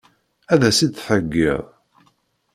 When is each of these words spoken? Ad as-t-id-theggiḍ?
Ad 0.53 0.61
as-t-id-theggiḍ? 0.69 1.63